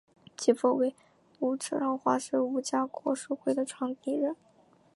[0.35, 0.95] 其父为
[1.41, 4.35] 伍绍华是伍家国术会的创立人。